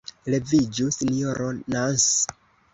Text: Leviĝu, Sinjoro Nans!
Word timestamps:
Leviĝu, 0.35 0.87
Sinjoro 0.97 1.53
Nans! 1.77 2.11